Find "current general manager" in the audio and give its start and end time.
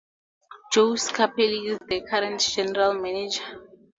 2.01-3.67